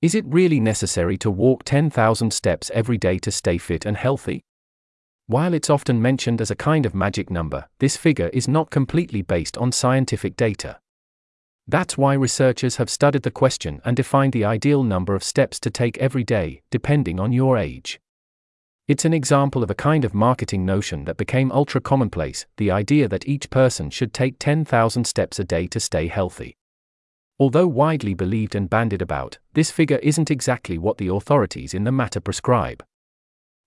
Is 0.00 0.14
it 0.14 0.24
really 0.28 0.60
necessary 0.60 1.18
to 1.18 1.30
walk 1.30 1.64
10,000 1.64 2.32
steps 2.32 2.70
every 2.72 2.96
day 2.96 3.18
to 3.18 3.32
stay 3.32 3.58
fit 3.58 3.84
and 3.84 3.96
healthy? 3.96 4.44
While 5.26 5.52
it's 5.52 5.70
often 5.70 6.00
mentioned 6.00 6.40
as 6.40 6.52
a 6.52 6.56
kind 6.56 6.86
of 6.86 6.94
magic 6.94 7.30
number, 7.30 7.66
this 7.80 7.96
figure 7.96 8.28
is 8.28 8.46
not 8.46 8.70
completely 8.70 9.22
based 9.22 9.58
on 9.58 9.72
scientific 9.72 10.36
data. 10.36 10.78
That's 11.66 11.98
why 11.98 12.14
researchers 12.14 12.76
have 12.76 12.88
studied 12.88 13.24
the 13.24 13.32
question 13.32 13.80
and 13.84 13.96
defined 13.96 14.34
the 14.34 14.44
ideal 14.44 14.84
number 14.84 15.16
of 15.16 15.24
steps 15.24 15.58
to 15.60 15.70
take 15.70 15.98
every 15.98 16.22
day, 16.22 16.62
depending 16.70 17.18
on 17.18 17.32
your 17.32 17.58
age. 17.58 17.98
It's 18.86 19.04
an 19.04 19.12
example 19.12 19.64
of 19.64 19.70
a 19.70 19.74
kind 19.74 20.04
of 20.04 20.14
marketing 20.14 20.64
notion 20.64 21.06
that 21.06 21.16
became 21.16 21.50
ultra 21.50 21.80
commonplace 21.80 22.46
the 22.56 22.70
idea 22.70 23.08
that 23.08 23.26
each 23.26 23.50
person 23.50 23.90
should 23.90 24.14
take 24.14 24.36
10,000 24.38 25.04
steps 25.04 25.40
a 25.40 25.44
day 25.44 25.66
to 25.66 25.80
stay 25.80 26.06
healthy. 26.06 26.54
Although 27.40 27.68
widely 27.68 28.14
believed 28.14 28.54
and 28.56 28.68
bandied 28.68 29.02
about, 29.02 29.38
this 29.54 29.70
figure 29.70 29.98
isn't 29.98 30.30
exactly 30.30 30.76
what 30.76 30.98
the 30.98 31.08
authorities 31.08 31.72
in 31.72 31.84
the 31.84 31.92
matter 31.92 32.20
prescribe. 32.20 32.84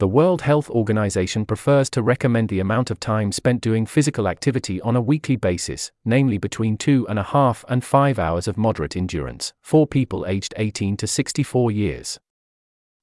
The 0.00 0.08
World 0.08 0.42
Health 0.42 0.68
Organization 0.68 1.46
prefers 1.46 1.88
to 1.90 2.02
recommend 2.02 2.48
the 2.50 2.60
amount 2.60 2.90
of 2.90 3.00
time 3.00 3.32
spent 3.32 3.62
doing 3.62 3.86
physical 3.86 4.28
activity 4.28 4.80
on 4.82 4.96
a 4.96 5.00
weekly 5.00 5.36
basis, 5.36 5.92
namely 6.04 6.36
between 6.36 6.76
two 6.76 7.06
and 7.08 7.18
a 7.18 7.22
half 7.22 7.64
and 7.68 7.82
five 7.82 8.18
hours 8.18 8.46
of 8.46 8.58
moderate 8.58 8.96
endurance, 8.96 9.54
for 9.62 9.86
people 9.86 10.26
aged 10.26 10.52
18 10.58 10.98
to 10.98 11.06
64 11.06 11.70
years. 11.70 12.18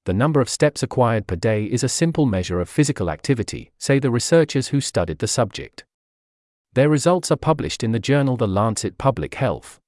The 0.05 0.13
number 0.13 0.41
of 0.41 0.49
steps 0.49 0.83
acquired 0.83 1.25
per 1.25 1.37
day 1.37 1.65
is 1.65 1.83
a 1.83 1.89
simple 1.89 2.27
measure 2.27 2.59
of 2.59 2.69
physical 2.69 3.09
activity, 3.09 3.71
say 3.79 3.97
the 3.97 4.11
researchers 4.11 4.67
who 4.67 4.81
studied 4.81 5.19
the 5.19 5.27
subject. 5.27 5.85
Their 6.73 6.89
results 6.89 7.31
are 7.31 7.35
published 7.35 7.83
in 7.83 7.93
the 7.93 7.99
journal 7.99 8.37
The 8.37 8.47
Lancet 8.47 8.99
Public 8.99 9.35
Health. 9.35 9.80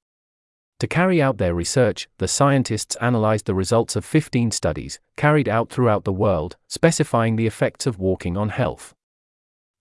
To 0.80 0.86
carry 0.86 1.22
out 1.22 1.38
their 1.38 1.54
research, 1.54 2.08
the 2.18 2.28
scientists 2.28 2.96
analyzed 2.96 3.46
the 3.46 3.54
results 3.54 3.96
of 3.96 4.04
15 4.04 4.50
studies, 4.50 5.00
carried 5.16 5.48
out 5.48 5.70
throughout 5.70 6.04
the 6.04 6.12
world, 6.12 6.56
specifying 6.68 7.36
the 7.36 7.46
effects 7.46 7.86
of 7.86 7.98
walking 7.98 8.36
on 8.36 8.50
health. 8.50 8.94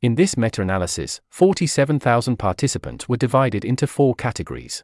In 0.02 0.16
this 0.16 0.38
meta 0.38 0.61
analysis, 0.61 1.21
47,000 1.30 2.38
participants 2.38 3.09
were 3.09 3.17
divided 3.17 3.66
into 3.66 3.88
four 3.88 4.14
categories 4.16 4.83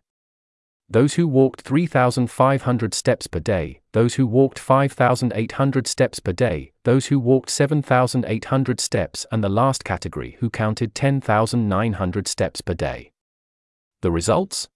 those 0.91 1.13
who 1.13 1.27
walked 1.27 1.61
3,500 1.61 2.93
steps 2.95 3.27
per 3.27 3.39
day, 3.39 3.79
those 3.91 4.15
who 4.15 4.25
walked 4.25 4.57
5,800 4.57 5.85
steps 5.85 6.19
per 6.19 6.31
day, 6.31 6.71
those 6.83 7.07
who 7.07 7.19
walked 7.19 7.51
7,800 7.51 8.79
steps, 8.79 9.25
and 9.31 9.43
the 9.43 9.49
last 9.49 9.83
category 9.83 10.37
who 10.39 10.49
counted 10.49 10.95
10,900 10.95 12.27
steps 12.27 12.61
per 12.61 12.73
day. 12.73 13.11
The 14.01 14.11
results? 14.11 14.67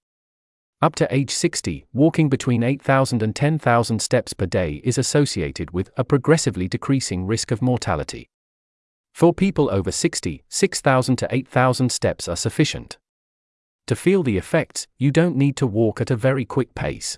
Up 0.84 0.95
to 0.95 1.08
age 1.16 1.31
60, 1.31 1.86
walking 1.94 2.28
between 2.28 2.62
8,000 2.62 3.23
and 3.23 3.34
10,000 3.34 4.02
steps 4.02 4.34
per 4.34 4.45
day 4.45 4.81
is 4.84 4.98
associated 4.98 5.72
with 5.72 5.89
a 5.95 6.03
progressively 6.03 6.67
decreasing 6.67 7.26
risk 7.26 7.52
of 7.52 7.62
mortality. 7.62 8.30
For 9.14 9.34
people 9.34 9.72
over 9.72 9.94
60, 9.94 10.44
6,000 10.50 11.16
to 11.16 11.28
8,000 11.34 11.89
steps 11.89 12.28
are 12.28 12.36
sufficient. 12.36 12.98
To 13.88 13.95
feel 13.95 14.23
the 14.23 14.36
effects, 14.36 14.86
you 14.98 15.09
don't 15.09 15.38
need 15.38 15.56
to 15.56 15.67
walk 15.67 16.02
at 16.02 16.11
a 16.11 16.17
very 16.17 16.44
quick 16.44 16.76
pace. 16.76 17.17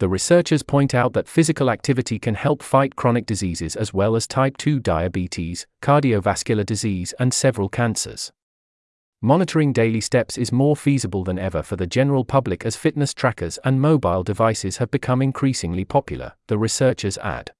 The 0.00 0.08
researchers 0.08 0.64
point 0.64 0.96
out 0.96 1.12
that 1.12 1.28
physical 1.28 1.70
activity 1.70 2.18
can 2.18 2.34
help 2.34 2.60
fight 2.60 2.96
chronic 2.96 3.24
diseases 3.24 3.76
as 3.76 3.94
well 3.94 4.16
as 4.16 4.26
type 4.26 4.56
2 4.56 4.80
diabetes, 4.80 5.68
cardiovascular 5.80 6.66
disease, 6.66 7.14
and 7.20 7.32
several 7.32 7.68
cancers. 7.68 8.32
Monitoring 9.24 9.72
daily 9.72 10.02
steps 10.02 10.36
is 10.36 10.52
more 10.52 10.76
feasible 10.76 11.24
than 11.24 11.38
ever 11.38 11.62
for 11.62 11.76
the 11.76 11.86
general 11.86 12.26
public 12.26 12.66
as 12.66 12.76
fitness 12.76 13.14
trackers 13.14 13.58
and 13.64 13.80
mobile 13.80 14.22
devices 14.22 14.76
have 14.76 14.90
become 14.90 15.22
increasingly 15.22 15.82
popular, 15.82 16.34
the 16.48 16.58
researchers 16.58 17.16
add. 17.16 17.50